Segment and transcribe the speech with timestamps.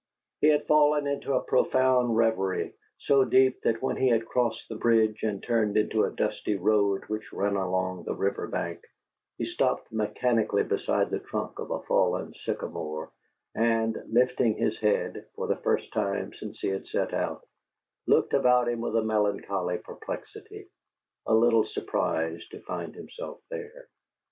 [0.39, 4.75] He had fallen into a profound reverie, so deep that when he had crossed the
[4.75, 8.83] bridge and turned into a dusty road which ran along the river bank,
[9.37, 13.11] he stopped mechanically beside the trunk of a fallen sycamore,
[13.53, 17.45] and, lifting his head, for the first time since he had set out,
[18.07, 20.65] looked about him with a melancholy perplexity,
[21.27, 23.85] a little surprised to find himself there.